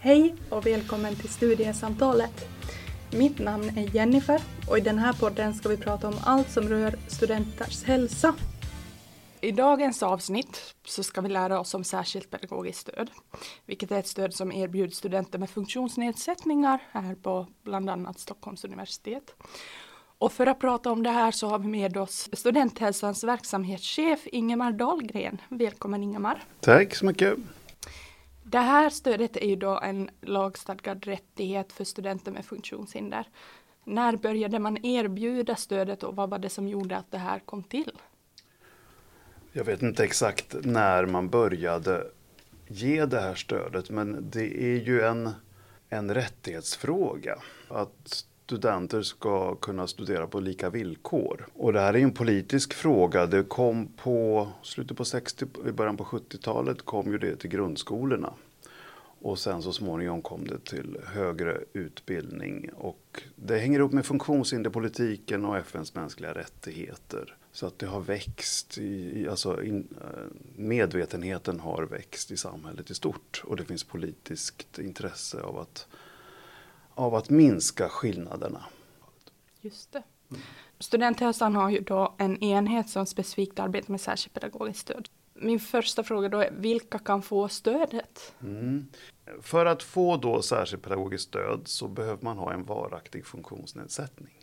Hej 0.00 0.34
och 0.50 0.66
välkommen 0.66 1.14
till 1.14 1.28
studiesamtalet. 1.28 2.48
Mitt 3.12 3.38
namn 3.38 3.78
är 3.78 3.94
Jennifer 3.94 4.42
och 4.68 4.78
i 4.78 4.80
den 4.80 4.98
här 4.98 5.12
podden 5.12 5.54
ska 5.54 5.68
vi 5.68 5.76
prata 5.76 6.08
om 6.08 6.14
allt 6.24 6.50
som 6.50 6.68
rör 6.68 6.94
studenters 7.08 7.84
hälsa. 7.84 8.34
I 9.40 9.52
dagens 9.52 10.02
avsnitt 10.02 10.74
så 10.84 11.02
ska 11.02 11.20
vi 11.20 11.28
lära 11.28 11.60
oss 11.60 11.74
om 11.74 11.84
särskilt 11.84 12.30
pedagogiskt 12.30 12.80
stöd, 12.80 13.10
vilket 13.66 13.90
är 13.90 13.98
ett 13.98 14.06
stöd 14.06 14.34
som 14.34 14.52
erbjuds 14.52 14.98
studenter 14.98 15.38
med 15.38 15.50
funktionsnedsättningar 15.50 16.78
här 16.92 17.14
på 17.14 17.46
bland 17.62 17.90
annat 17.90 18.18
Stockholms 18.18 18.64
universitet. 18.64 19.34
Och 20.18 20.32
för 20.32 20.46
att 20.46 20.60
prata 20.60 20.90
om 20.90 21.02
det 21.02 21.10
här 21.10 21.30
så 21.30 21.48
har 21.48 21.58
vi 21.58 21.68
med 21.68 21.96
oss 21.96 22.28
Studenthälsans 22.32 23.24
verksamhetschef 23.24 24.26
Ingemar 24.26 24.72
Dahlgren. 24.72 25.40
Välkommen 25.48 26.02
Ingemar. 26.02 26.44
Tack 26.60 26.94
så 26.94 27.06
mycket. 27.06 27.38
Det 28.50 28.58
här 28.58 28.90
stödet 28.90 29.36
är 29.36 29.46
ju 29.46 29.56
då 29.56 29.80
en 29.80 30.10
lagstadgad 30.20 31.04
rättighet 31.04 31.72
för 31.72 31.84
studenter 31.84 32.32
med 32.32 32.44
funktionshinder. 32.44 33.28
När 33.84 34.16
började 34.16 34.58
man 34.58 34.84
erbjuda 34.84 35.56
stödet 35.56 36.02
och 36.02 36.16
vad 36.16 36.30
var 36.30 36.38
det 36.38 36.48
som 36.48 36.68
gjorde 36.68 36.96
att 36.96 37.10
det 37.10 37.18
här 37.18 37.38
kom 37.38 37.62
till? 37.62 37.92
Jag 39.52 39.64
vet 39.64 39.82
inte 39.82 40.04
exakt 40.04 40.56
när 40.62 41.06
man 41.06 41.28
började 41.28 42.06
ge 42.68 43.06
det 43.06 43.20
här 43.20 43.34
stödet 43.34 43.90
men 43.90 44.30
det 44.30 44.64
är 44.64 44.80
ju 44.80 45.00
en, 45.00 45.30
en 45.88 46.14
rättighetsfråga. 46.14 47.38
Att 47.68 48.26
studenter 48.48 49.02
ska 49.02 49.54
kunna 49.54 49.86
studera 49.86 50.26
på 50.26 50.40
lika 50.40 50.70
villkor. 50.70 51.46
Och 51.54 51.72
det 51.72 51.80
här 51.80 51.94
är 51.94 51.98
en 51.98 52.12
politisk 52.12 52.74
fråga. 52.74 53.26
Det 53.26 53.42
kom 53.42 53.86
på 53.86 54.48
slutet 54.62 54.96
på 54.96 55.04
60, 55.04 55.46
i 55.68 55.72
början 55.72 55.96
på 55.96 56.04
70-talet 56.04 56.82
kom 56.82 57.12
ju 57.12 57.18
det 57.18 57.36
till 57.36 57.50
grundskolorna. 57.50 58.32
Och 59.20 59.38
sen 59.38 59.62
så 59.62 59.72
småningom 59.72 60.22
kom 60.22 60.46
det 60.46 60.64
till 60.64 60.98
högre 61.06 61.60
utbildning. 61.72 62.70
Och 62.76 63.22
det 63.36 63.58
hänger 63.58 63.78
ihop 63.78 63.92
med 63.92 64.06
funktionshinderpolitiken 64.06 65.44
och 65.44 65.56
FNs 65.56 65.94
mänskliga 65.94 66.34
rättigheter. 66.34 67.36
Så 67.52 67.66
att 67.66 67.78
det 67.78 67.86
har 67.86 68.00
växt, 68.00 68.78
i, 68.78 69.28
alltså 69.28 69.62
in, 69.62 69.88
eh, 70.00 70.24
medvetenheten 70.56 71.60
har 71.60 71.82
växt 71.82 72.30
i 72.30 72.36
samhället 72.36 72.90
i 72.90 72.94
stort. 72.94 73.42
Och 73.44 73.56
det 73.56 73.64
finns 73.64 73.84
politiskt 73.84 74.78
intresse 74.78 75.40
av 75.40 75.58
att 75.58 75.86
av 76.98 77.14
att 77.14 77.30
minska 77.30 77.88
skillnaderna. 77.88 78.64
Just 79.60 79.92
det. 79.92 80.02
Studenthälsan 80.78 81.56
har 81.56 81.70
ju 81.70 81.80
då 81.80 82.14
en 82.18 82.42
enhet 82.42 82.88
som 82.88 83.06
specifikt 83.06 83.58
arbetar 83.58 83.90
med 83.90 84.00
särskilt 84.00 84.34
pedagogiskt 84.34 84.80
stöd. 84.80 85.08
Min 85.34 85.60
första 85.60 86.04
fråga 86.04 86.28
då 86.28 86.38
är, 86.38 86.50
vilka 86.50 86.98
kan 86.98 87.22
få 87.22 87.48
stödet? 87.48 88.34
Mm. 88.42 88.86
För 89.42 89.66
att 89.66 89.82
få 89.82 90.16
då 90.16 90.42
särskilt 90.42 90.82
pedagogiskt 90.82 91.28
stöd 91.28 91.60
så 91.64 91.88
behöver 91.88 92.24
man 92.24 92.38
ha 92.38 92.52
en 92.52 92.64
varaktig 92.64 93.26
funktionsnedsättning. 93.26 94.34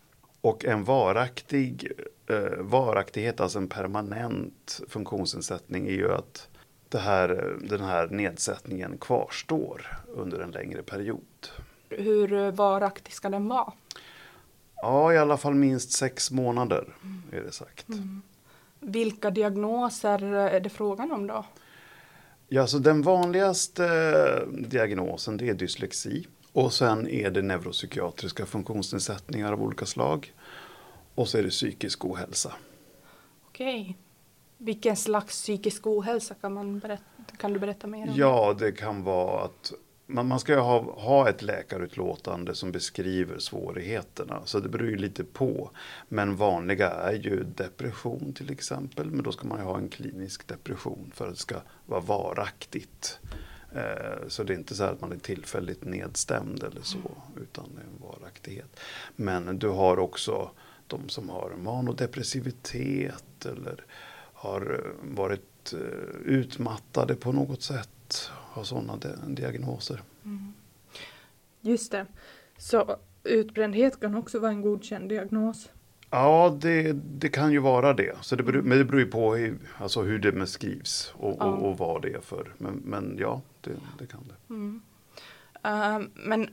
Och 0.42 0.66
en 0.66 0.84
varaktig 0.84 1.92
eh, 2.28 2.58
varaktighet, 2.60 3.40
alltså 3.40 3.60
en 3.60 3.68
permanent 3.68 4.82
funktionsnedsättning 4.88 5.88
är 5.88 5.92
ju 5.92 6.12
att 6.14 6.50
här, 6.98 7.58
den 7.62 7.82
här 7.82 8.08
nedsättningen 8.08 8.98
kvarstår 8.98 9.98
under 10.08 10.40
en 10.40 10.52
längre 10.52 10.84
period. 10.84 11.48
Hur 11.90 12.52
varaktig 12.52 13.14
ska 13.14 13.30
den 13.30 13.48
vara? 13.48 13.74
Ja, 14.76 15.14
i 15.14 15.18
alla 15.18 15.38
fall 15.38 15.54
minst 15.54 15.92
sex 15.92 16.32
månader 16.32 16.96
mm. 17.04 17.24
är 17.32 17.42
det 17.42 17.52
sagt. 17.52 17.90
Mm. 17.90 18.22
Vilka 18.80 19.32
diagnoser 19.32 20.24
är 20.34 20.60
det 20.60 20.70
frågan 20.70 21.12
om 21.12 21.28
då? 21.28 21.46
Ja, 22.48 22.68
så 22.68 22.80
den 22.80 23.02
vanligaste 23.02 24.46
diagnosen 24.46 25.38
det 25.38 25.50
är 25.50 25.54
dyslexi. 25.54 26.28
Och 26.54 26.74
sen 26.74 27.08
är 27.08 27.32
det 27.32 27.42
neuropsykiatriska 27.42 28.46
funktionsnedsättningar 28.46 29.54
av 29.54 29.64
olika 29.64 29.86
slag. 29.86 30.34
Och 31.16 31.28
så 31.28 31.38
är 31.38 31.44
det 31.44 31.50
psykisk 31.50 32.06
ohälsa. 32.06 32.54
Okej. 33.48 33.98
Vilken 34.58 34.96
slags 34.96 35.42
psykisk 35.42 35.88
ohälsa 35.88 36.36
kan, 36.42 36.54
man 36.54 36.80
berätta, 36.80 37.04
kan 37.38 37.54
du 37.54 37.60
berätta 37.60 37.88
mer 37.88 38.10
om? 38.10 38.14
Ja, 38.16 38.56
det 38.60 38.72
kan 38.72 39.04
vara 39.04 39.44
att 39.44 39.74
man, 40.08 40.28
man 40.28 40.40
ska 40.40 40.54
ju 40.54 40.60
ha, 40.60 40.80
ha 41.02 41.30
ett 41.30 41.42
läkarutlåtande 41.42 42.56
som 42.56 42.72
beskriver 42.72 43.40
svårigheterna. 43.40 44.42
Så 44.46 44.60
det 44.60 44.70
beror 44.70 44.90
ju 44.90 44.98
lite 44.98 45.24
på. 45.24 45.72
Men 46.08 46.36
vanliga 46.36 46.90
är 46.90 47.14
ju 47.14 47.44
depression 47.44 48.34
till 48.34 48.52
exempel. 48.52 49.12
Men 49.12 49.24
då 49.24 49.32
ska 49.32 49.48
man 49.48 49.60
ju 49.60 49.66
ha 49.66 49.78
en 49.78 49.90
klinisk 49.90 50.48
depression 50.48 51.12
för 51.16 51.28
att 51.28 51.34
det 51.34 51.40
ska 51.40 51.56
vara 51.86 52.02
varaktigt. 52.02 53.20
Eh, 53.76 54.28
så 54.28 54.44
det 54.44 54.54
är 54.54 54.58
inte 54.58 54.76
så 54.76 54.84
att 54.84 55.02
man 55.02 55.12
är 55.12 55.18
tillfälligt 55.18 55.86
nedstämd 55.86 56.64
eller 56.64 56.82
så. 56.82 57.12
Utan 57.42 57.70
det 57.76 57.82
är 57.82 57.86
en 57.86 58.02
varaktighet. 58.10 58.80
Men 59.16 59.60
du 59.60 59.70
har 59.70 60.00
också 60.00 60.52
de 60.88 61.10
som 61.10 61.30
har 61.30 61.54
manodepressivitet. 61.58 63.46
Eller 63.46 63.86
har 64.36 64.94
varit 65.02 65.74
eh, 65.74 65.80
utmattade 66.26 67.16
på 67.16 67.32
något 67.32 67.62
sätt 67.62 67.90
ha 68.30 68.64
sådana 68.64 68.98
diagnoser. 69.28 70.02
Mm. 70.26 70.54
Just 71.62 71.92
det. 71.92 72.06
Så 72.58 72.98
utbrändhet 73.24 74.00
kan 74.00 74.16
också 74.16 74.40
vara 74.40 74.52
en 74.52 74.62
godkänd 74.62 75.10
diagnos? 75.10 75.70
Ja, 76.10 76.58
det, 76.62 76.94
det 76.94 77.30
kan 77.30 77.52
ju 77.52 77.60
vara 77.60 77.94
det. 77.94 78.16
Så 78.22 78.36
det 78.36 78.44
beror, 78.44 78.62
men 78.62 78.78
det 78.78 78.86
beror 78.86 79.00
ju 79.00 79.08
på 79.08 79.36
hur, 79.36 79.58
alltså 79.78 80.02
hur 80.02 80.20
det 80.20 80.32
beskrivs 80.32 81.14
och, 81.18 81.38
ja. 81.40 81.46
och, 81.46 81.70
och, 81.70 81.78
vad 81.78 82.02
det 82.02 82.14
är 82.14 82.22
för. 82.22 82.54
Men, 82.58 82.74
men 82.74 83.18
ja, 83.20 83.42
det, 83.62 83.72
det 84.00 84.08
kan 84.08 84.24
det. 84.28 84.54
Mm. 84.54 84.82
Uh, 85.66 86.08
men 86.14 86.50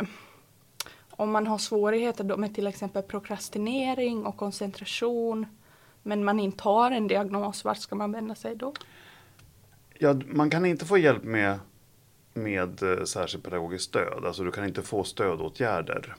om 1.10 1.30
man 1.30 1.46
har 1.46 1.58
svårigheter 1.58 2.24
då 2.24 2.36
med 2.36 2.54
till 2.54 2.66
exempel 2.66 3.02
prokrastinering 3.02 4.26
och 4.26 4.36
koncentration 4.36 5.46
men 6.02 6.24
man 6.24 6.40
inte 6.40 6.62
har 6.62 6.90
en 6.90 7.08
diagnos, 7.08 7.64
vart 7.64 7.78
ska 7.78 7.94
man 7.94 8.12
vända 8.12 8.34
sig 8.34 8.56
då? 8.56 8.74
Ja, 9.98 10.14
man 10.26 10.50
kan 10.50 10.66
inte 10.66 10.84
få 10.84 10.98
hjälp 10.98 11.24
med, 11.24 11.58
med 12.34 12.82
eh, 12.82 13.04
särskilt 13.04 13.44
pedagogiskt 13.44 13.84
stöd. 13.84 14.24
Alltså 14.24 14.44
du 14.44 14.50
kan 14.50 14.64
inte 14.64 14.82
få 14.82 15.04
stödåtgärder. 15.04 16.16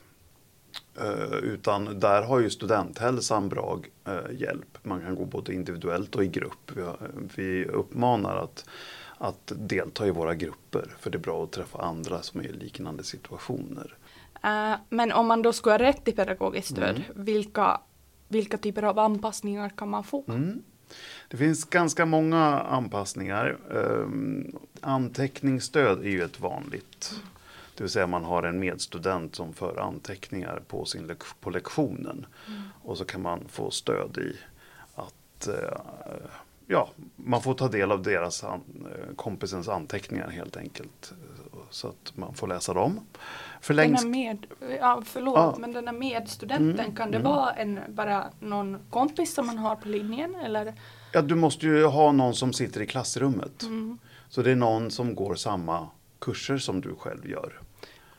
Uh, 1.02 1.38
utan 1.38 2.00
där 2.00 2.22
har 2.22 2.40
ju 2.40 2.50
studenthälsan 2.50 3.50
bra 3.50 3.80
uh, 4.08 4.42
hjälp. 4.42 4.78
Man 4.84 5.02
kan 5.02 5.16
gå 5.16 5.26
både 5.26 5.54
individuellt 5.54 6.16
och 6.16 6.24
i 6.24 6.28
grupp. 6.28 6.72
Vi, 6.76 6.82
har, 6.82 6.98
vi 7.36 7.66
uppmanar 7.66 8.36
att, 8.36 8.66
att 9.18 9.52
delta 9.56 10.08
i 10.08 10.12
våra 10.12 10.36
grupper. 10.36 10.96
För 11.00 11.10
det 11.10 11.18
är 11.18 11.20
bra 11.20 11.44
att 11.44 11.52
träffa 11.52 11.82
andra 11.82 12.22
som 12.22 12.40
är 12.40 12.44
i 12.44 12.52
liknande 12.52 13.04
situationer. 13.04 13.98
Uh, 14.46 14.76
men 14.90 15.12
om 15.12 15.28
man 15.28 15.42
då 15.42 15.54
skulle 15.54 15.74
ha 15.74 15.80
rätt 15.80 16.06
till 16.06 16.16
pedagogiskt 16.16 16.72
stöd, 16.72 16.96
mm. 16.96 17.26
vilka, 17.26 17.82
vilka 18.28 18.58
typer 18.58 18.84
av 18.84 19.00
anpassningar 19.00 19.70
kan 19.70 19.90
man 19.90 20.04
få? 20.04 20.24
Mm. 20.28 20.64
Det 21.28 21.38
finns 21.38 21.66
ganska 21.66 22.06
många 22.06 22.60
anpassningar. 22.60 23.58
Um, 23.70 24.58
anteckningsstöd 24.82 26.00
är 26.00 26.10
ju 26.10 26.24
ett 26.24 26.40
vanligt. 26.40 27.22
Det 27.76 27.84
vill 27.84 27.92
säga 27.92 28.08
man 28.08 28.24
har 28.24 28.44
en 28.44 28.60
medstudent 28.60 29.36
som 29.36 29.54
för 29.54 29.78
anteckningar 29.78 30.62
på, 30.68 30.86
sin 30.86 31.08
lek 31.08 31.24
på 31.40 31.50
lektionen. 31.50 32.26
Mm. 32.48 32.62
Och 32.82 32.98
så 32.98 33.06
kan 33.06 33.22
man 33.22 33.48
få 33.48 33.72
stöd 33.72 34.18
i 34.18 34.38
att 34.96 35.48
uh, 35.48 35.78
ja, 36.68 36.90
man 37.16 37.42
får 37.42 37.54
ta 37.54 37.68
del 37.68 37.92
av 37.92 38.04
deras 38.04 38.44
an, 38.44 38.62
kompisens 39.16 39.68
anteckningar 39.68 40.30
helt 40.30 40.58
enkelt. 40.58 41.14
Så 41.74 41.88
att 41.88 42.18
man 42.18 42.34
får 42.34 42.48
läsa 42.48 42.74
dem. 42.74 43.00
Förlängs... 43.62 44.06
Med, 44.06 44.46
ja, 44.80 45.02
förlåt, 45.06 45.36
ja. 45.36 45.56
men 45.60 45.74
den 45.74 45.88
här 45.88 45.94
medstudenten, 45.94 46.80
mm, 46.80 46.96
kan 46.96 47.12
det 47.12 47.18
mm. 47.18 47.32
vara 47.32 47.52
en, 47.52 47.80
bara 47.88 48.26
någon 48.40 48.80
kompis 48.90 49.34
som 49.34 49.46
man 49.48 49.58
har 49.58 49.76
på 49.76 49.88
linjen? 49.88 50.36
Eller? 50.36 50.74
Ja, 51.14 51.22
du 51.22 51.36
måste 51.36 51.66
ju 51.66 51.86
ha 51.86 52.12
någon 52.12 52.34
som 52.34 52.54
sitter 52.54 52.82
i 52.82 52.86
klassrummet. 52.88 53.64
Mm. 53.64 53.98
Så 54.30 54.42
det 54.42 54.52
är 54.52 54.56
någon 54.56 54.92
som 54.92 55.16
går 55.16 55.36
samma 55.36 55.88
kurser 56.20 56.58
som 56.58 56.82
du 56.82 56.96
själv 56.96 57.30
gör. 57.30 57.60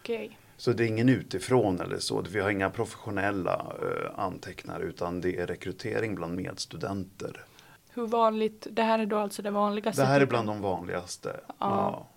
Okay. 0.00 0.30
Så 0.56 0.72
det 0.72 0.84
är 0.84 0.88
ingen 0.88 1.08
utifrån 1.08 1.80
eller 1.80 1.98
så. 1.98 2.24
Vi 2.30 2.40
har 2.40 2.50
inga 2.50 2.70
professionella 2.70 3.72
uh, 3.82 4.20
antecknare 4.20 4.82
utan 4.82 5.20
det 5.20 5.40
är 5.40 5.46
rekrytering 5.46 6.14
bland 6.14 6.36
medstudenter. 6.36 7.44
Hur 7.90 8.06
vanligt, 8.06 8.66
det 8.70 8.82
här 8.82 8.98
är 8.98 9.06
då 9.06 9.18
alltså 9.18 9.42
det 9.42 9.50
vanligaste? 9.50 10.02
Det 10.02 10.06
här 10.06 10.20
är 10.20 10.26
bland 10.26 10.48
de 10.48 10.60
vanligaste. 10.60 11.40
Ja. 11.46 11.54
ja. 11.58 12.08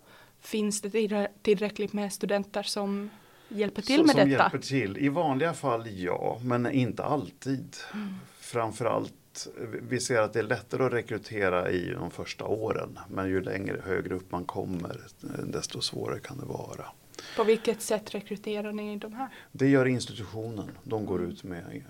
Finns 0.47 0.81
det 0.81 1.27
tillräckligt 1.41 1.93
med 1.93 2.13
studenter 2.13 2.63
som 2.63 3.09
hjälper 3.49 3.81
till 3.81 3.95
Så, 3.95 4.03
med 4.03 4.15
som 4.15 4.29
detta? 4.29 4.43
Hjälper 4.43 4.57
till. 4.57 4.97
I 4.97 5.09
vanliga 5.09 5.53
fall 5.53 5.87
ja, 5.87 6.39
men 6.43 6.71
inte 6.71 7.03
alltid. 7.03 7.75
Mm. 7.93 8.13
Framförallt 8.39 9.47
vi 9.89 9.99
ser 9.99 10.21
att 10.21 10.33
det 10.33 10.39
är 10.39 10.43
lättare 10.43 10.83
att 10.83 10.93
rekrytera 10.93 11.71
i 11.71 11.89
de 11.89 12.11
första 12.11 12.45
åren. 12.45 12.99
Men 13.09 13.29
ju 13.29 13.41
längre 13.41 13.81
högre 13.85 14.15
upp 14.15 14.31
man 14.31 14.45
kommer 14.45 15.01
desto 15.43 15.81
svårare 15.81 16.19
kan 16.19 16.37
det 16.37 16.45
vara. 16.45 16.85
På 17.37 17.43
vilket 17.43 17.81
sätt 17.81 18.15
rekryterar 18.15 18.71
ni 18.71 18.97
de 18.97 19.13
här? 19.13 19.29
Det 19.51 19.67
gör 19.67 19.85
institutionen. 19.85 20.71
De 20.83 21.05
går 21.05 21.23
ut 21.23 21.43
med 21.43 21.83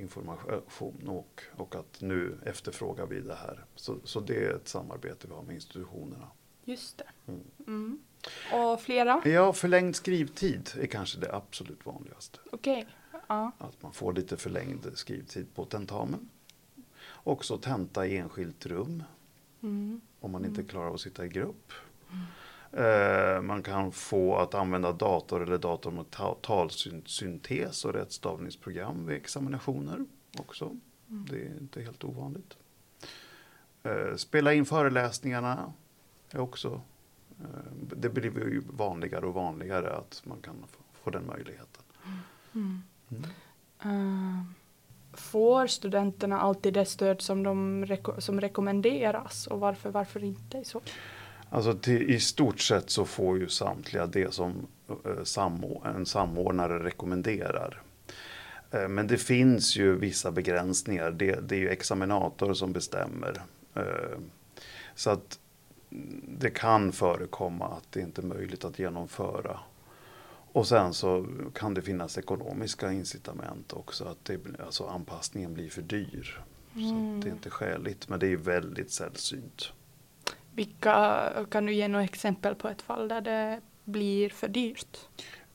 information 0.00 1.08
och, 1.08 1.42
och 1.56 1.74
att 1.74 2.00
nu 2.00 2.38
efterfrågar 2.44 3.06
vi 3.06 3.20
det 3.20 3.34
här. 3.34 3.64
Så, 3.76 3.96
så 4.04 4.20
det 4.20 4.44
är 4.44 4.54
ett 4.54 4.68
samarbete 4.68 5.26
vi 5.28 5.34
har 5.34 5.42
med 5.42 5.54
institutionerna. 5.54 6.26
Just 6.64 6.98
det. 6.98 7.32
Mm. 7.66 7.98
Och 8.52 8.80
flera? 8.80 9.22
Ja, 9.24 9.52
förlängd 9.52 9.96
skrivtid 9.96 10.70
är 10.80 10.86
kanske 10.86 11.18
det 11.18 11.34
absolut 11.34 11.86
vanligaste. 11.86 12.38
Okej. 12.52 12.86
Ja. 13.28 13.52
Att 13.58 13.82
man 13.82 13.92
får 13.92 14.12
lite 14.12 14.36
förlängd 14.36 14.86
skrivtid 14.94 15.54
på 15.54 15.64
tentamen. 15.64 16.28
Också 17.12 17.58
tenta 17.58 18.06
i 18.06 18.16
enskilt 18.16 18.66
rum 18.66 19.02
Mm. 19.62 20.00
om 20.20 20.30
man 20.32 20.44
inte 20.44 20.62
klarar 20.62 20.86
av 20.86 20.94
att 20.94 21.00
sitta 21.00 21.24
i 21.24 21.28
grupp. 21.28 21.72
Eh, 22.72 23.40
man 23.42 23.62
kan 23.62 23.92
få 23.92 24.36
att 24.36 24.54
använda 24.54 24.92
dator 24.92 25.42
eller 25.42 25.58
dator 25.58 25.90
med 25.90 26.10
ta- 26.10 26.34
talsyntes 26.42 27.84
och 27.84 27.92
rättstavningsprogram 27.92 29.06
vid 29.06 29.16
examinationer 29.16 30.04
också. 30.38 30.76
Det 31.06 31.36
är 31.46 31.56
inte 31.60 31.82
helt 31.82 32.04
ovanligt. 32.04 32.56
Eh, 33.82 34.16
spela 34.16 34.54
in 34.54 34.64
föreläsningarna 34.66 35.72
är 36.34 36.40
också 36.40 36.80
eh, 37.40 37.72
det 37.96 38.08
blir 38.08 38.24
ju 38.24 38.62
vanligare 38.70 39.26
och 39.26 39.34
vanligare 39.34 39.92
att 39.96 40.22
man 40.24 40.38
kan 40.42 40.54
få- 40.92 41.10
den 41.10 41.26
möjligheten. 41.26 41.82
Mm. 42.54 42.82
Eh, 43.82 44.44
får 45.12 45.66
studenterna 45.66 46.40
alltid 46.40 46.74
det 46.74 46.84
stöd 46.84 47.20
som, 47.22 47.42
de 47.42 47.84
reko- 47.86 48.20
som 48.20 48.40
rekommenderas 48.40 49.46
och 49.46 49.60
varför, 49.60 49.90
varför 49.90 50.24
inte 50.24 50.64
så? 50.64 50.80
Alltså 51.50 51.74
till, 51.74 52.10
i 52.10 52.20
stort 52.20 52.60
sett 52.60 52.90
så 52.90 53.04
får 53.04 53.38
ju 53.38 53.48
samtliga 53.48 54.06
det 54.06 54.34
som 54.34 54.66
eh, 54.88 55.22
samå- 55.24 55.82
en 55.96 56.06
samordnare 56.06 56.84
rekommenderar. 56.84 57.82
Eh, 58.70 58.88
Men 58.88 59.06
det 59.06 59.18
finns 59.18 59.76
ju 59.76 59.96
vissa 59.98 60.30
begränsningar. 60.32 61.10
Det, 61.10 61.48
det 61.48 61.54
är 61.56 61.60
ju 61.60 61.68
examinator 61.68 62.54
som 62.54 62.72
bestämmer. 62.72 63.42
Eh, 63.74 64.18
Så 64.94 65.10
att 65.10 65.38
det 66.38 66.50
kan 66.50 66.92
förekomma 66.92 67.66
att 67.66 67.92
det 67.92 68.00
inte 68.00 68.20
är 68.20 68.26
möjligt 68.26 68.64
att 68.64 68.78
genomföra. 68.78 69.60
Och 70.52 70.66
sen 70.66 70.94
så 70.94 71.26
kan 71.54 71.74
det 71.74 71.82
finnas 71.82 72.18
ekonomiska 72.18 72.92
incitament 72.92 73.72
också. 73.72 74.04
Att 74.04 74.24
det, 74.24 74.40
alltså 74.64 74.84
anpassningen 74.86 75.54
blir 75.54 75.70
för 75.70 75.82
dyr. 75.82 76.40
Så 76.74 76.80
Mm. 76.80 77.16
att 77.18 77.22
det 77.24 77.28
är 77.28 77.32
inte 77.32 77.50
skäligt. 77.50 78.08
Men 78.08 78.18
det 78.20 78.26
är 78.32 78.36
väldigt 78.36 78.90
sällsynt. 78.90 79.72
Vilka, 80.54 81.30
kan 81.50 81.66
du 81.66 81.72
ge 81.72 81.88
några 81.88 82.04
exempel 82.04 82.54
på 82.54 82.68
ett 82.68 82.82
fall 82.82 83.08
där 83.08 83.20
det 83.20 83.60
blir 83.84 84.28
för 84.30 84.48
dyrt? 84.48 84.98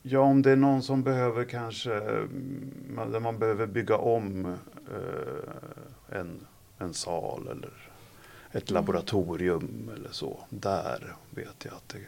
Ja, 0.02 0.20
om 0.20 0.42
det 0.42 0.50
är 0.50 0.56
någon 0.56 0.82
som 0.82 1.02
behöver 1.02 1.44
kanske, 1.44 1.94
mm, 1.94 2.72
där 3.12 3.20
man 3.20 3.38
behöver 3.38 3.66
bygga 3.66 3.96
om 3.96 4.46
eh, 4.90 6.18
en, 6.18 6.46
en 6.78 6.94
sal 6.94 7.48
eller 7.50 7.89
ett 8.52 8.70
Mm. 8.70 8.82
laboratorium 8.82 9.90
eller 9.96 10.10
så. 10.12 10.40
Där 10.50 11.16
vet 11.30 11.64
jag 11.64 11.74
att 11.74 11.88
det 11.88 11.98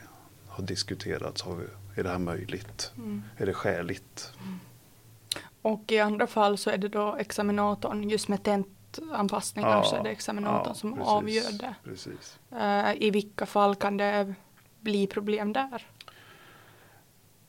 har 0.49 0.65
diskuterats. 0.65 1.43
Har 1.43 1.56
vi, 1.56 1.65
är 1.97 2.03
det 2.03 2.09
här 2.11 2.19
möjligt? 2.19 2.93
Mm. 2.97 3.23
Är 3.37 3.47
det 3.47 3.55
skäligt? 3.55 4.33
Och 5.62 5.93
i 5.93 5.99
andra 5.99 6.27
fall 6.27 6.59
så 6.59 6.71
är 6.71 6.79
det 6.79 6.89
då 6.89 7.17
examinatorn, 7.17 8.11
just 8.11 8.29
med 8.29 8.43
tentanpassningar 8.43 9.83
så 9.83 9.97
är 9.97 10.03
det 10.05 10.11
examinatorn 10.11 10.65
ja, 10.67 10.75
som 10.75 10.93
precis, 10.93 11.09
avgör 11.09 11.53
det. 11.53 11.75
Precis. 11.85 12.39
Eh, 12.53 12.93
I 13.03 13.11
vilka 13.11 13.47
fall 13.47 13.75
kan 13.75 13.97
det 13.97 14.35
bli 14.81 15.06
problem 15.06 15.53
där? 15.53 15.87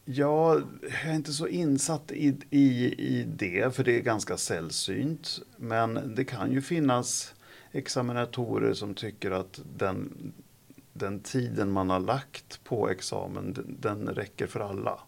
Ja, 0.05 0.53
jag 0.85 1.09
är 1.11 1.13
inte 1.13 1.33
så 1.33 1.47
insatt 1.47 2.11
i, 2.11 2.37
i, 2.49 2.93
i 2.97 3.23
det, 3.23 3.75
för 3.75 3.83
det 3.83 3.97
är 3.97 4.01
ganska 4.01 4.37
sällsynt. 4.37 5.39
Men 5.57 6.15
det 6.15 6.25
kan 6.25 6.51
ju 6.51 6.61
finnas 6.61 7.33
examinatorer 7.73 8.73
som 8.73 8.93
tycker 8.93 9.31
att 9.31 9.61
den, 9.77 10.33
den 10.93 11.19
tiden 11.19 11.71
man 11.71 11.89
har 11.89 11.99
lagt 11.99 12.63
på 12.63 12.89
examen, 12.89 13.53
den, 13.53 13.77
den 13.79 14.07
räcker 14.15 14.47
för 14.47 14.59
alla. 14.59 14.99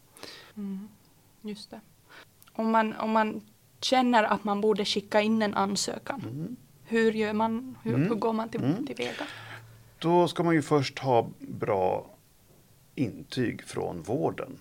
Mm. 0.57 0.87
Just 1.41 1.71
det. 1.71 1.79
Om 2.53 2.71
man, 2.71 2.93
om 2.93 3.11
man 3.11 3.41
känner 3.81 4.23
att 4.23 4.43
man 4.43 4.61
borde 4.61 4.85
skicka 4.85 5.21
in 5.21 5.41
en 5.41 5.53
ansökan, 5.53 6.21
Mm. 6.31 6.55
hur 6.83 7.11
gör 7.11 7.33
man? 7.33 7.77
Hur, 7.83 7.93
Mm. 7.93 8.07
hur 8.09 8.15
går 8.15 8.33
man 8.33 8.49
till, 8.49 8.63
Mm. 8.63 8.85
tillväga? 8.85 9.27
Då 9.99 10.27
ska 10.27 10.43
man 10.43 10.53
ju 10.55 10.61
först 10.61 10.99
ha 10.99 11.29
bra 11.39 12.09
intyg 12.95 13.63
från 13.63 14.01
vården. 14.01 14.57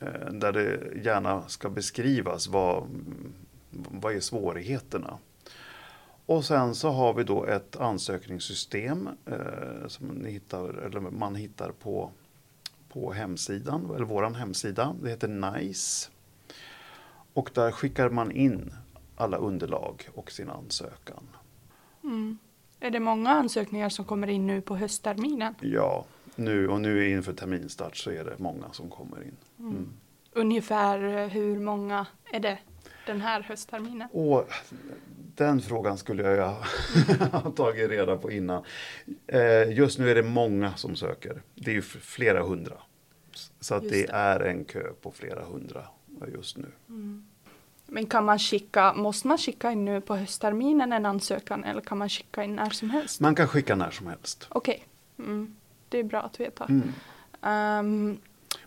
Eh, 0.00 0.32
Där 0.32 0.52
det 0.52 0.92
gärna 1.04 1.48
ska 1.48 1.70
beskrivas 1.70 2.48
vad, 2.48 2.86
vad 3.70 4.14
är 4.14 4.20
svårigheterna. 4.20 5.18
Och 6.26 6.44
sen 6.44 6.74
så 6.74 6.90
har 6.90 7.14
vi 7.14 7.24
då 7.24 7.44
ett 7.44 7.76
ansökningssystem 7.76 9.08
eh, 9.26 9.88
som 9.88 10.24
hittar, 10.24 10.68
eller 10.68 11.00
man 11.00 11.34
hittar 11.34 11.70
på, 11.70 12.10
på 12.88 13.12
hemsidan, 13.12 13.90
eller 13.94 14.04
våran 14.04 14.34
hemsida. 14.34 14.96
Det 15.02 15.10
heter 15.10 15.28
NICE. 15.28 16.10
Och 17.32 17.50
där 17.54 17.70
skickar 17.72 18.10
man 18.10 18.32
in 18.32 18.72
alla 19.16 19.36
underlag 19.36 20.08
och 20.14 20.30
sin 20.30 20.50
ansökan. 20.50 21.28
Mm. 22.04 22.38
Är 22.80 22.90
det 22.90 23.00
många 23.00 23.30
ansökningar 23.30 23.88
som 23.88 24.04
kommer 24.04 24.26
in 24.26 24.46
nu 24.46 24.60
på 24.60 24.76
höstterminen? 24.76 25.54
Ja, 25.60 26.04
nu 26.36 26.68
och 26.68 26.80
nu 26.80 27.10
inför 27.10 27.32
terminstart 27.32 27.96
så 27.96 28.10
är 28.10 28.24
det 28.24 28.38
många 28.38 28.72
som 28.72 28.90
kommer 28.90 29.22
in. 29.22 29.36
Mm. 29.58 29.92
Ungefär 30.32 31.04
eh, 31.04 31.28
hur 31.28 31.58
många 31.58 32.06
är 32.32 32.40
det 32.40 32.58
den 33.06 33.20
här 33.20 33.42
höstterminen? 33.42 34.08
Och 34.12 34.48
den 35.34 35.60
frågan 35.60 35.98
skulle 35.98 36.22
jag 36.22 36.56
ha 37.32 37.50
tagit 37.50 37.90
reda 37.90 38.16
på 38.16 38.30
innan. 38.30 38.64
Eh, 39.26 39.72
just 39.72 39.98
nu 39.98 40.10
är 40.10 40.14
det 40.14 40.22
många 40.22 40.74
som 40.74 40.96
söker. 40.96 41.42
Det 41.54 41.70
är 41.70 41.74
ju 41.74 41.82
flera 41.82 42.42
hundra. 42.42 42.76
Så 43.60 43.74
att 43.74 43.82
det 43.82 43.88
det. 43.88 44.12
är 44.12 44.40
en 44.40 44.64
kö 44.64 44.92
på 45.02 45.12
flera 45.12 45.44
hundra 45.44 45.84
just 46.34 46.56
nu. 46.56 46.66
Men 47.86 48.06
kan 48.06 48.24
man 48.24 48.38
skicka, 48.38 48.92
måste 48.92 49.28
man 49.28 49.38
skicka 49.38 49.72
in 49.72 49.84
nu 49.84 50.00
på 50.00 50.16
höstterminen 50.16 50.92
en 50.92 51.06
ansökan 51.06 51.64
eller 51.64 51.80
kan 51.80 51.98
man 51.98 52.08
skicka 52.08 52.44
in 52.44 52.56
när 52.56 52.70
som 52.70 52.90
helst? 52.90 53.20
Man 53.20 53.34
kan 53.34 53.48
skicka 53.48 53.74
när 53.74 53.90
som 53.90 54.06
helst. 54.06 54.46
Okej, 54.48 54.86
mm. 55.18 55.56
det 55.88 55.98
är 55.98 56.04
bra 56.04 56.22
att 56.22 56.40
veta. 56.40 56.64
Mm. 56.64 56.92
Ehm, 57.42 58.18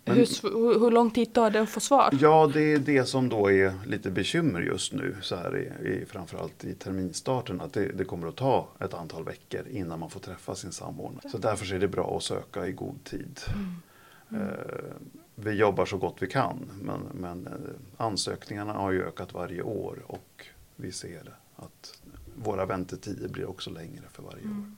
Men- 0.09 0.17
hur, 0.17 0.79
hur, 0.79 0.91
lång 0.91 1.11
tid 1.11 1.33
tar 1.33 1.49
det 1.49 1.61
att 1.61 1.69
få 1.69 1.79
svar? 1.79 2.09
Ja, 2.21 2.51
det 2.53 2.73
är 2.73 2.79
det 2.79 3.05
som 3.05 3.29
då 3.29 3.51
är 3.51 3.73
lite 3.85 4.11
bekymmer 4.11 4.61
just 4.61 4.93
nu, 4.93 5.15
så 5.21 5.35
här 5.35 5.57
i, 5.57 5.89
i, 5.89 6.05
framförallt 6.05 6.63
i 6.63 6.73
terminstarten, 6.73 7.61
att 7.61 7.73
det, 7.73 7.87
det 7.91 8.05
kommer 8.05 8.27
att 8.27 8.35
ta 8.35 8.67
ett 8.79 8.93
antal 8.93 9.23
veckor 9.23 9.67
innan 9.71 9.99
man 9.99 10.09
får 10.09 10.19
träffa 10.19 10.55
sin 10.55 10.71
samordnare. 10.71 11.29
Så 11.29 11.37
därför 11.37 11.73
är 11.73 11.79
det 11.79 11.87
bra 11.87 12.17
att 12.17 12.23
söka 12.23 12.67
i 12.67 12.71
god 12.71 13.03
tid. 13.03 13.39
Eh, 14.31 14.37
vi 15.35 15.51
jobbar 15.51 15.85
så 15.85 15.97
gott 15.97 16.15
vi 16.19 16.27
kan, 16.27 16.71
men, 16.81 17.01
men 17.13 17.47
eh, 17.47 17.53
ansökningarna 17.97 18.73
har 18.73 18.91
ju 18.91 19.03
ökat 19.03 19.33
varje 19.33 19.61
år 19.61 20.03
och 20.07 20.45
vi 20.75 20.91
ser 20.91 21.35
att 21.55 22.01
våra 22.35 22.65
väntetider 22.65 23.29
blir 23.29 23.49
också 23.49 23.69
längre 23.69 24.03
för 24.11 24.23
varje 24.23 24.43
år. 24.43 24.71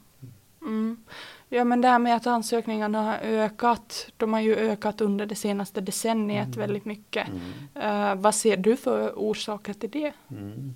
Mm. 1.52 1.58
Ja 1.58 1.64
men 1.64 1.82
det 1.82 1.88
här 1.88 2.00
med 2.00 2.16
att 2.16 2.28
ansökningarna 2.28 3.02
har 3.02 3.18
ökat, 3.18 4.08
de 4.18 4.34
har 4.34 4.42
ju 4.42 4.56
ökat 4.56 5.02
under 5.02 5.26
det 5.26 5.36
senaste 5.36 5.82
decenniet 5.82 6.56
väldigt 6.56 6.86
mycket. 6.86 7.28
Mm. 7.28 8.12
Eh, 8.12 8.16
vad 8.16 8.36
ser 8.36 8.58
du 8.58 8.76
för 8.76 9.12
orsaker 9.16 9.74
till 9.74 9.92
det? 9.92 10.14
Mm. 10.32 10.74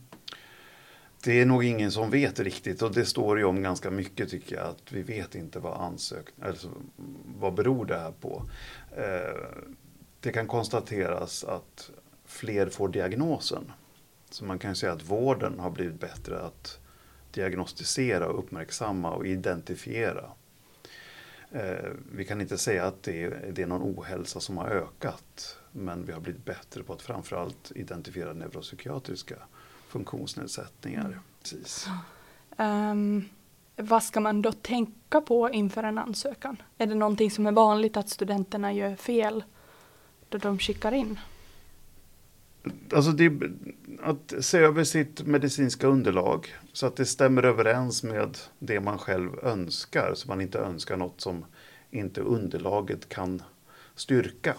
Det 1.24 1.41
är 1.41 1.46
nog 1.46 1.63
ingen 1.63 1.91
som 1.91 2.10
vet 2.10 2.39
riktigt 2.39 2.82
och 2.82 2.94
det 2.94 3.05
står 3.05 3.38
ju 3.38 3.46
om 3.46 3.63
ganska 3.63 3.91
mycket 3.91 4.29
tycker 4.29 4.55
jag 4.55 4.67
att 4.67 4.91
vi 4.91 5.01
vet 5.01 5.36
inte 5.36 5.60
vad 5.60 5.82
ansökning, 5.82 6.48
alltså, 6.48 6.70
vad 7.39 7.53
beror 7.53 7.86
det 7.86 7.98
här 7.98 8.12
på. 8.12 8.44
Eh, 8.98 9.62
det 10.20 10.32
kan 10.32 10.48
konstateras 10.48 11.44
att 11.44 11.91
fler 12.25 12.70
får 12.70 12.89
diagnosen. 12.89 13.72
Så 14.29 14.46
man 14.46 14.60
kan 14.60 14.72
ju 14.72 14.75
säga 14.75 14.91
att 14.94 15.10
vården 15.10 15.60
har 15.60 15.70
blivit 15.70 16.00
bättre 16.00 16.39
att 16.39 16.79
diagnostisera, 17.32 18.27
och 18.27 18.39
uppmärksamma 18.39 19.12
och 19.12 19.27
identifiera. 19.27 20.25
Eh, 21.55 21.91
vi 22.12 22.25
kan 22.25 22.41
inte 22.41 22.57
säga 22.57 22.85
att 22.85 23.03
det 23.03 23.24
är, 23.24 23.51
det 23.51 23.62
är 23.62 23.67
någon 23.67 23.97
ohälsa 24.00 24.39
som 24.39 24.57
har 24.57 24.67
ökat. 24.67 25.57
Men 25.71 26.05
vi 26.05 26.12
har 26.13 26.19
blivit 26.19 26.45
bättre 26.45 26.83
på 26.83 26.93
att 26.93 27.01
framförallt 27.01 27.71
identifiera 27.75 28.33
neuropsykiatriska 28.33 29.35
funktionsnedsättningar. 29.88 31.19
Precis. 31.41 31.88
Ehm, 32.57 33.25
vad 33.75 34.03
ska 34.03 34.19
man 34.19 34.41
då 34.41 34.51
tänka 34.51 35.21
på 35.21 35.50
inför 35.50 35.83
en 35.83 35.97
ansökan? 35.97 36.62
Är 36.77 36.88
det 36.88 36.95
någonting 36.95 37.31
som 37.31 37.47
är 37.47 37.51
vanligt 37.51 37.97
att 37.97 38.09
studenterna 38.09 38.74
gör 38.74 38.95
fel 38.95 39.43
då 40.29 40.38
de 40.38 40.59
skickar 40.59 40.91
in? 40.91 41.19
Alltså 42.93 43.12
det, 43.12 43.29
att 44.05 44.33
se 44.39 44.57
över 44.57 44.83
sitt 44.83 45.25
medicinska 45.25 45.88
underlag 45.88 46.55
så 46.74 46.88
att 46.88 46.95
det 46.95 47.05
stämmer 47.05 47.43
överens 47.43 48.03
med 48.03 48.38
det 48.59 48.79
man 48.79 48.97
själv 48.97 49.39
önskar. 49.43 50.13
Så 50.15 50.27
man 50.27 50.41
inte 50.41 50.59
önskar 50.59 50.97
något 50.97 51.21
som 51.21 51.45
inte 51.91 52.21
underlaget 52.21 53.09
kan 53.09 53.41
styrka. 53.95 54.55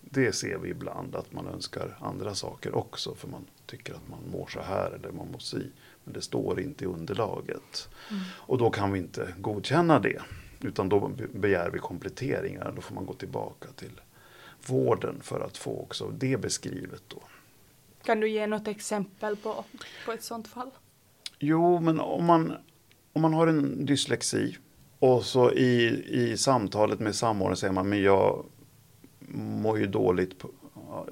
Det 0.00 0.32
ser 0.32 0.58
vi 0.58 0.68
ibland 0.68 1.16
att 1.16 1.32
man 1.32 1.46
önskar 1.46 1.98
andra 2.00 2.34
saker 2.34 2.74
också 2.74 3.14
för 3.14 3.28
man 3.28 3.44
tycker 3.66 3.94
att 3.94 4.08
man 4.08 4.30
mår 4.32 4.46
så 4.46 4.60
här 4.60 4.90
eller 4.90 5.12
man 5.12 5.30
mår 5.32 5.38
si. 5.38 5.70
Men 6.04 6.14
det 6.14 6.22
står 6.22 6.60
inte 6.60 6.84
i 6.84 6.86
underlaget. 6.86 7.88
Och 8.22 8.58
då 8.58 8.70
kan 8.70 8.92
vi 8.92 8.98
inte 8.98 9.34
godkänna 9.38 9.98
det. 9.98 10.20
Utan 10.60 10.88
då 10.88 11.10
begär 11.32 11.70
vi 11.70 11.78
kompletteringar. 11.78 12.72
Då 12.76 12.82
får 12.82 12.94
man 12.94 13.06
gå 13.06 13.14
tillbaka 13.14 13.68
till 13.76 14.00
vården 14.66 15.20
för 15.22 15.40
att 15.40 15.56
få 15.56 15.80
också 15.80 16.08
det 16.18 16.40
beskrivet. 16.40 17.02
Då. 17.08 17.22
Kan 18.04 18.20
du 18.20 18.28
ge 18.28 18.46
något 18.46 18.68
exempel 18.68 19.36
på, 19.36 19.64
på 20.04 20.12
ett 20.12 20.22
sådant 20.22 20.48
fall? 20.48 20.70
Jo, 21.38 21.80
men 21.80 22.00
om 22.00 22.24
man, 22.24 22.52
om 23.12 23.22
man 23.22 23.34
har 23.34 23.46
en 23.46 23.86
dyslexi 23.86 24.56
och 24.98 25.24
så 25.24 25.52
i, 25.52 26.04
i 26.08 26.36
samtalet 26.36 27.00
med 27.00 27.14
samordnaren 27.14 27.56
säger 27.56 27.72
man 27.72 27.88
men 27.88 28.02
jag 28.02 28.44
mår 29.34 29.78
ju 29.78 29.86
dåligt. 29.86 30.38
På, 30.38 30.50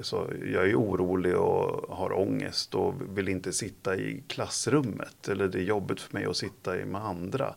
så 0.01 0.31
jag 0.53 0.71
är 0.71 0.75
orolig 0.75 1.37
och 1.37 1.97
har 1.97 2.19
ångest 2.19 2.75
och 2.75 3.19
vill 3.19 3.29
inte 3.29 3.53
sitta 3.53 3.97
i 3.97 4.23
klassrummet. 4.29 5.29
Eller 5.29 5.49
det 5.49 5.59
är 5.59 5.63
jobbigt 5.63 6.01
för 6.01 6.15
mig 6.15 6.25
att 6.25 6.37
sitta 6.37 6.75
med 6.75 7.05
andra. 7.05 7.55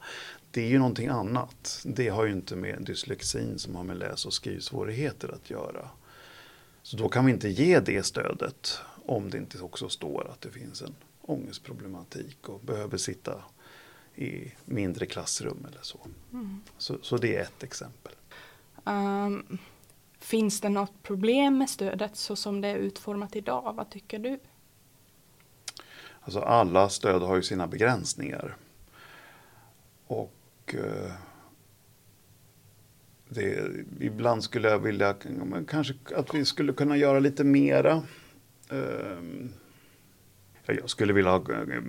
Det 0.52 0.62
är 0.62 0.68
ju 0.68 0.78
någonting 0.78 1.08
annat. 1.08 1.82
Det 1.86 2.10
har 2.10 2.26
ju 2.26 2.32
inte 2.32 2.56
med 2.56 2.82
dyslexin 2.82 3.60
som 3.60 3.76
har 3.76 3.84
med 3.84 3.98
läs 3.98 4.26
och 4.26 4.34
skrivsvårigheter 4.34 5.34
att 5.34 5.50
göra. 5.50 5.88
Så 6.84 6.98
då 6.98 7.10
kan 7.10 7.26
vi 7.26 7.32
inte 7.32 7.50
ge 7.50 7.80
det 7.80 8.04
stödet 8.06 8.80
om 9.06 9.30
det 9.30 9.38
inte 9.38 9.62
också 9.62 9.90
står 9.90 10.28
att 10.32 10.42
det 10.42 10.52
finns 10.52 10.82
en 10.82 10.96
ångestproblematik 11.22 12.50
och 12.50 12.60
behöver 12.60 12.98
sitta 12.98 13.44
i 14.16 14.52
mindre 14.66 15.06
klassrum 15.06 15.66
eller 15.70 15.82
så. 15.82 16.00
Mm. 16.34 16.62
Så, 16.78 16.98
så, 17.02 17.18
det 17.18 17.36
är 17.36 17.42
ett 17.42 17.64
exempel. 17.64 18.14
Um, 18.84 19.58
finns 20.20 20.62
det 20.62 20.70
något 20.70 21.04
problem 21.04 21.58
med 21.58 21.70
stödet 21.70 22.16
så 22.16 22.36
som 22.36 22.62
det 22.62 22.68
är 22.68 22.76
utformat 22.76 23.36
idag? 23.36 23.74
Vad 23.74 23.90
tycker 23.90 24.20
du? 24.20 24.40
Alltså 26.22 26.40
alla 26.40 26.90
stöd 26.90 27.22
har 27.22 27.36
ju 27.36 27.44
sina 27.44 27.68
begränsningar. 27.68 28.58
Och 30.08 30.76
eh, 30.76 31.12
det, 33.30 33.72
ibland 34.00 34.44
skulle 34.44 34.70
jag 34.70 34.80
vilja 34.80 35.16
kanske 35.68 35.94
att 36.16 36.34
vi 36.34 36.46
skulle 36.46 36.74
kunna 36.74 36.98
göra 36.98 37.20
lite 37.20 37.44
mera. 37.44 38.04
Eh, 38.72 39.18
jag 40.66 40.90
skulle 40.90 41.14
vilja 41.14 41.32
ha 41.32 41.52
eh, 41.52 41.82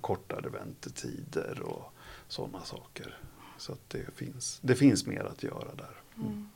kortare 0.00 0.48
väntetider 0.48 1.62
och 1.62 1.92
sådana 2.28 2.60
saker. 2.60 3.18
Så 3.58 3.72
att 3.72 3.90
det 3.90 4.14
finns, 4.14 4.58
det 4.62 4.74
finns 4.74 5.06
mer 5.06 5.24
att 5.24 5.42
göra 5.42 5.74
där. 5.74 6.00
Mm. 6.16 6.48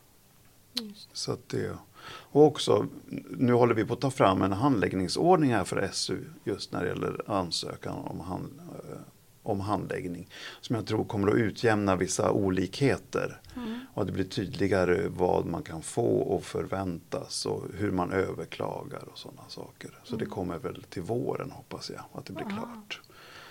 Så 1.12 1.32
att 1.32 1.48
det, 1.48 1.78
och 2.08 2.44
också, 2.44 2.86
nu 3.30 3.52
håller 3.52 3.74
vi 3.74 3.84
på 3.84 3.94
att 3.94 4.00
ta 4.00 4.10
fram 4.10 4.42
en 4.42 4.52
handläggningsordning 4.52 5.54
här 5.54 5.64
för 5.64 5.88
SU 5.92 6.24
just 6.44 6.72
när 6.72 6.82
det 6.82 6.88
gäller 6.88 7.22
ansökan 7.26 7.98
om, 7.98 8.20
hand, 8.20 8.60
eh, 8.68 8.98
om 9.48 9.60
handläggning. 9.60 10.28
Som 10.60 10.76
jag 10.76 10.86
tror 10.86 11.04
kommer 11.04 11.28
att 11.28 11.34
utjämna 11.34 11.96
vissa 11.96 12.30
olikheter. 12.30 13.40
Mm. 13.56 13.80
Och 13.94 14.06
det 14.06 14.12
blir 14.12 14.24
tydligare 14.24 15.08
vad 15.08 15.46
man 15.46 15.62
kan 15.62 15.82
få 15.82 16.18
och 16.18 16.44
förväntas 16.44 17.46
och 17.46 17.64
hur 17.74 17.90
man 17.90 18.12
överklagar 18.12 19.08
och 19.12 19.18
sådana 19.18 19.42
saker. 19.48 19.90
Så 20.04 20.14
mm. 20.14 20.24
det 20.24 20.30
kommer 20.30 20.58
väl 20.58 20.82
till 20.82 21.02
våren 21.02 21.50
hoppas 21.50 21.90
jag 21.90 22.04
att 22.12 22.24
det 22.24 22.32
blir 22.32 22.46
Aha. 22.46 22.56
klart. 22.56 23.00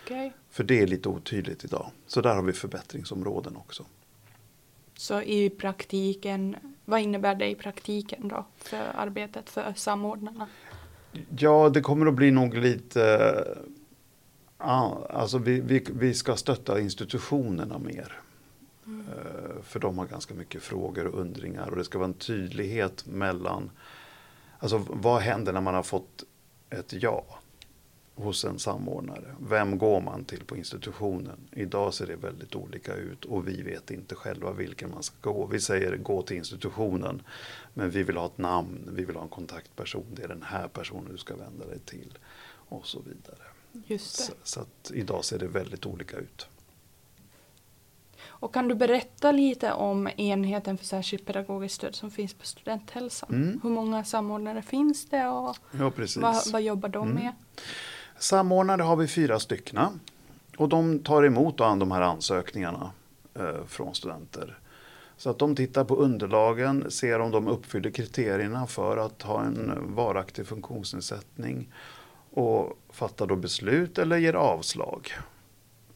Okay. 0.06 0.32
För 0.50 0.64
det 0.64 0.82
är 0.82 0.88
lite 0.88 1.10
otydligt 1.10 1.64
idag. 1.64 1.92
Så 2.08 2.22
där 2.22 2.36
har 2.36 2.44
vi 2.44 2.54
förbättringsområden 2.54 3.56
också. 3.56 3.86
Så 4.98 5.22
i 5.22 5.50
praktiken, 5.50 6.56
vad 6.86 7.00
innebär 7.00 7.36
det 7.36 7.50
i 7.50 7.56
praktiken 7.56 8.28
då 8.28 8.46
för 8.58 8.92
arbetet 8.96 9.50
för 9.50 9.74
samordnarna? 9.76 10.48
Ja, 11.38 11.70
det 11.70 11.82
kommer 11.82 12.06
att 12.06 12.14
bli 12.14 12.32
nog 12.32 12.58
lite 12.58 13.44
alltså 14.58 15.38
vi, 15.38 15.60
vi, 15.60 15.86
vi 15.94 16.14
ska 16.14 16.36
stötta 16.36 16.80
institutionerna 16.80 17.80
mer. 17.80 18.22
Mm. 18.86 19.06
För 19.64 19.80
de 19.80 19.98
har 19.98 20.06
ganska 20.06 20.34
mycket 20.34 20.64
frågor 20.64 21.08
och 21.08 21.20
undringar 21.20 21.70
och 21.70 21.76
det 21.76 21.84
ska 21.84 21.98
vara 21.98 22.08
en 22.08 22.14
tydlighet 22.14 23.06
mellan 23.06 23.70
Alltså 24.60 24.86
vad 24.90 25.22
händer 25.22 25.54
när 25.54 25.62
man 25.62 25.76
har 25.76 25.84
fått 25.84 26.24
ett 26.70 26.94
ja 26.94 27.26
hos 28.16 28.46
en 28.46 28.60
samordnare? 28.60 29.36
Vem 29.50 29.78
går 29.78 30.02
man 30.02 30.26
till 30.26 30.44
på 30.44 30.58
institutionen? 30.58 31.48
Idag 31.52 31.94
ser 31.94 32.08
det 32.08 32.16
väldigt 32.16 32.56
olika 32.56 32.96
ut 32.96 33.26
och 33.26 33.48
vi 33.48 33.62
vet 33.62 33.92
inte 33.92 34.16
själva 34.16 34.52
vilken 34.52 34.92
man 34.92 35.04
ska 35.04 35.32
gå. 35.32 35.46
Vi 35.46 35.60
säger 35.60 35.98
gå 35.98 36.22
till 36.22 36.38
institutionen 36.38 37.22
men 37.74 37.90
vi 37.90 38.04
vill 38.04 38.18
ha 38.18 38.26
ett 38.26 38.38
namn, 38.38 38.90
vi 38.94 39.06
vill 39.06 39.16
ha 39.16 39.24
en 39.24 39.30
kontaktperson. 39.30 40.06
Det 40.16 40.24
är 40.24 40.28
den 40.28 40.44
här 40.44 40.68
personen 40.68 41.12
du 41.12 41.18
ska 41.18 41.36
vända 41.36 41.66
dig 41.66 41.80
till 41.80 42.18
och 42.70 42.88
så 42.88 43.00
vidare. 43.00 43.44
Så, 44.26 44.34
så 44.44 44.60
att 44.60 44.92
idag 44.94 45.26
ser 45.26 45.40
det 45.40 45.48
väldigt 45.48 45.86
olika 45.86 46.18
ut. 46.18 46.48
Och 48.40 48.54
kan 48.54 48.68
du 48.68 48.76
berätta 48.76 49.32
lite 49.32 49.74
om 49.74 50.10
enheten 50.18 50.78
för 50.78 50.86
särskilt 50.86 51.26
pedagogiskt 51.26 51.76
stöd 51.76 51.96
som 51.96 52.12
finns 52.12 52.34
på 52.34 52.46
Studenthälsan? 52.46 53.30
Mm. 53.30 53.60
Hur 53.64 53.70
många 53.70 54.04
samordnare 54.04 54.62
finns 54.62 55.06
det 55.06 55.28
och 55.28 55.58
ja, 55.72 55.92
vad, 56.16 56.52
vad, 56.52 56.62
jobbar 56.62 56.90
de 56.90 57.12
mm. 57.12 57.24
med? 57.24 57.34
Samordnare 58.20 58.82
har 58.82 58.96
vi 58.96 59.08
fyra 59.08 59.40
styckna 59.40 59.92
och 60.58 60.70
de 60.70 61.00
tar 61.00 61.24
emot 61.24 61.58
de 61.58 61.92
här 61.92 62.02
ansökningarna 62.02 62.92
eh, 63.36 63.66
från 63.68 63.96
studenter. 63.96 64.60
Så 65.18 65.30
att 65.30 65.40
de 65.40 65.56
tittar 65.56 65.84
på 65.84 65.96
underlagen, 65.96 66.92
ser 66.92 67.20
om 67.20 67.32
de 67.32 67.48
uppfyller 67.48 67.90
kriterierna 67.90 68.68
för 68.68 68.98
att 68.98 69.22
ha 69.22 69.44
en 69.44 69.72
varaktig 69.96 70.48
funktionsnedsättning 70.48 71.70
och 72.38 72.78
fattar 72.90 73.28
då 73.28 73.36
beslut 73.36 73.98
eller 73.98 74.18
ger 74.18 74.34
avslag. 74.34 75.12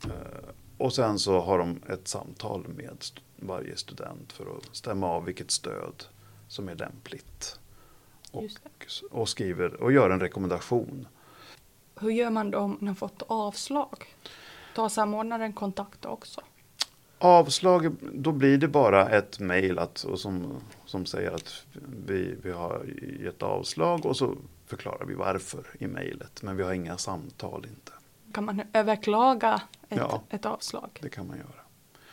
Eh, 0.03 0.49
och 0.77 0.93
sen 0.93 1.19
så 1.19 1.39
har 1.39 1.57
de 1.57 1.79
ett 1.89 2.07
samtal 2.07 2.67
med 2.67 3.05
varje 3.35 3.77
student 3.77 4.33
för 4.33 4.57
att 4.57 4.75
stämma 4.75 5.07
av 5.07 5.25
vilket 5.25 5.51
stöd 5.51 6.03
som 6.47 6.69
är 6.69 6.75
lämpligt. 6.75 7.59
Och, 8.31 8.43
och, 9.11 9.29
skriver 9.29 9.81
och 9.81 9.91
gör 9.91 10.09
en 10.09 10.19
rekommendation. 10.19 11.07
Hur 11.95 12.09
gör 12.11 12.29
man 12.29 12.51
då 12.51 12.59
om 12.59 12.77
man 12.79 12.87
har 12.87 12.95
fått 12.95 13.23
avslag? 13.27 14.05
Tar 14.75 14.89
samordnaren 14.89 15.53
kontakt 15.53 16.05
också? 16.05 16.41
Avslag, 17.19 17.95
då 18.13 18.31
blir 18.31 18.57
det 18.57 18.67
bara 18.67 19.09
ett 19.09 19.39
mejl 19.39 19.79
som, 19.93 20.61
som 20.85 21.05
säger 21.05 21.31
att 21.31 21.65
vi, 22.05 22.35
vi 22.43 22.51
har 22.51 22.85
gett 23.23 23.43
avslag 23.43 24.05
och 24.05 24.17
så 24.17 24.35
förklarar 24.71 25.05
vi 25.05 25.13
varför 25.13 25.63
i 25.79 25.87
mejlet. 25.87 26.41
Men 26.41 26.57
vi 26.57 26.63
har 26.63 26.73
inga 26.73 26.97
samtal 26.97 27.65
inte. 27.65 27.91
Kan 28.33 28.45
man 28.45 28.61
överklaga 28.73 29.61
ett, 29.89 29.97
ja, 29.97 30.23
ett 30.29 30.45
avslag? 30.45 30.99
det 31.01 31.09
kan 31.09 31.27
man 31.27 31.37
göra. 31.37 31.61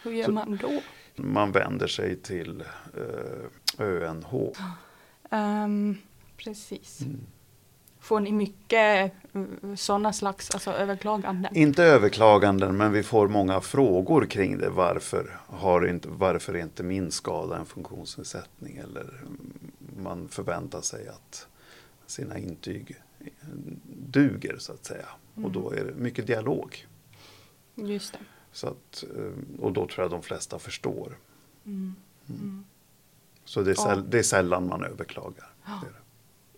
Hur 0.02 0.12
gör 0.12 0.24
Så 0.24 0.32
man 0.32 0.58
då? 0.62 0.80
Man 1.16 1.52
vänder 1.52 1.86
sig 1.86 2.16
till 2.16 2.64
eh, 2.96 3.86
ÖNH. 3.86 4.34
Um, 5.30 5.98
precis. 6.36 7.00
Mm. 7.00 7.20
Får 8.00 8.20
ni 8.20 8.32
mycket 8.32 9.12
eh, 9.32 9.74
sådana 9.76 10.12
slags 10.12 10.50
alltså 10.50 10.70
överklaganden? 10.70 11.56
Inte 11.56 11.84
överklaganden, 11.84 12.76
men 12.76 12.92
vi 12.92 13.02
får 13.02 13.28
många 13.28 13.60
frågor 13.60 14.26
kring 14.26 14.58
det. 14.58 14.70
Varför, 14.70 15.40
har 15.46 15.86
inte, 15.86 16.08
varför 16.08 16.54
är 16.54 16.62
inte 16.62 16.82
min 16.82 17.10
skada 17.10 17.56
en 17.56 17.66
funktionsnedsättning? 17.66 18.76
Eller 18.76 19.24
man 19.96 20.28
förväntar 20.28 20.80
sig 20.80 21.08
att 21.08 21.48
sina 22.10 22.38
intyg 22.38 22.96
duger 23.86 24.56
så 24.58 24.72
att 24.72 24.84
säga. 24.84 25.08
Mm. 25.36 25.44
Och 25.44 25.52
då 25.52 25.70
är 25.70 25.84
det 25.84 25.94
mycket 25.94 26.26
dialog. 26.26 26.86
Just 27.74 28.12
det. 28.12 28.18
Så 28.52 28.66
att, 28.66 29.04
eh, 29.16 29.60
och 29.60 29.72
då 29.72 29.86
tror 29.86 30.04
jag 30.04 30.10
de 30.10 30.22
flesta 30.22 30.58
förstår. 30.58 31.18
Mm. 31.64 31.94
Mm. 32.28 32.40
mm. 32.40 32.64
Så 33.44 33.62
det 33.62 33.70
är, 33.70 33.74
säll, 33.74 34.10
det 34.10 34.18
är, 34.18 34.22
sällan 34.22 34.68
man 34.68 34.84
överklagar. 34.84 35.52
Ja. 35.64 35.82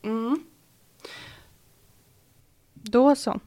Mm. 0.03 0.45
Då 2.75 3.17
så. 3.17 3.41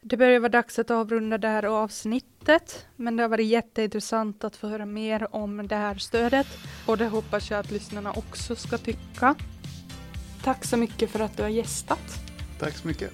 Det 0.00 0.16
börjar 0.16 0.40
vara 0.40 0.48
dags 0.48 0.78
att 0.78 0.90
avrunda 0.90 1.38
det 1.38 1.48
här 1.48 1.62
avsnittet. 1.62 2.86
Men 2.96 3.16
det 3.16 3.22
har 3.22 3.28
varit 3.28 3.46
jätteintressant 3.46 4.44
att 4.44 4.56
få 4.56 4.68
höra 4.68 4.86
mer 4.86 5.34
om 5.34 5.68
det 5.68 5.76
här 5.76 5.94
stödet. 5.94 6.46
Och 6.86 6.98
det 6.98 7.08
hoppas 7.08 7.50
jag 7.50 7.60
att 7.60 7.70
lyssnarna 7.70 8.12
också 8.12 8.56
ska 8.56 8.78
tycka. 8.78 9.34
Tack 10.46 10.64
så 10.64 10.76
mycket 10.76 11.10
för 11.10 11.20
att 11.20 11.36
du 11.36 11.42
har 11.42 11.50
gästat. 11.50 12.20
Tack 12.58 12.76
så 12.76 12.88
mycket. 12.88 13.10